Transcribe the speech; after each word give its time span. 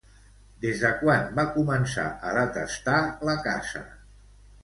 Des 0.61 0.79
de 0.83 0.89
quan 1.01 1.27
va 1.39 1.43
començar 1.57 2.07
a 2.29 2.33
detestar 2.39 2.97
la 3.31 3.35
caça? 3.49 3.85